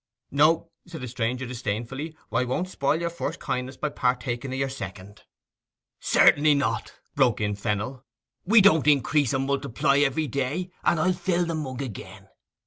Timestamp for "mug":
11.53-11.83